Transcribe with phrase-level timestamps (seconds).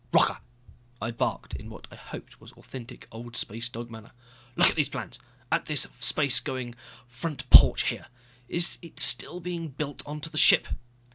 [0.11, 0.41] "Rocca!"
[0.99, 4.13] I barked, in what I hoped was authentic old space dog manner.
[4.55, 5.19] "Look at these plans,
[5.51, 6.73] at this space going
[7.07, 8.07] front porch here.
[8.49, 10.69] Is it still being built onto the ship?"